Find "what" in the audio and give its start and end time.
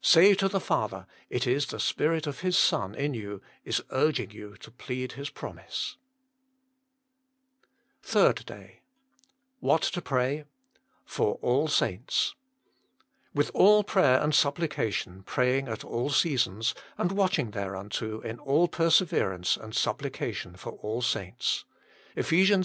9.58-9.82